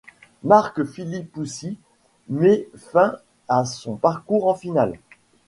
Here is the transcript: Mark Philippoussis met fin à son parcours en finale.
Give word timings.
Mark 0.43 0.83
Philippoussis 0.83 1.77
met 2.27 2.67
fin 2.75 3.17
à 3.47 3.65
son 3.65 3.97
parcours 3.97 4.47
en 4.47 4.55
finale. 4.55 4.97